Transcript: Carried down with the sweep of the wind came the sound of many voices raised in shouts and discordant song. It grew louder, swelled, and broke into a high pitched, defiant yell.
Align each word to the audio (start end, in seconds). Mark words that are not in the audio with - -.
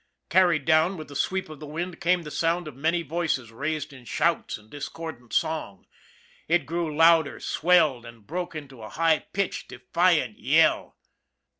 Carried 0.31 0.65
down 0.65 0.97
with 0.97 1.09
the 1.09 1.15
sweep 1.15 1.47
of 1.47 1.59
the 1.59 1.67
wind 1.67 2.01
came 2.01 2.23
the 2.23 2.31
sound 2.31 2.67
of 2.67 2.75
many 2.75 3.03
voices 3.03 3.51
raised 3.51 3.93
in 3.93 4.03
shouts 4.03 4.57
and 4.57 4.67
discordant 4.67 5.31
song. 5.31 5.85
It 6.47 6.65
grew 6.65 6.97
louder, 6.97 7.39
swelled, 7.39 8.03
and 8.03 8.25
broke 8.25 8.55
into 8.55 8.81
a 8.81 8.89
high 8.89 9.27
pitched, 9.31 9.67
defiant 9.69 10.39
yell. 10.39 10.97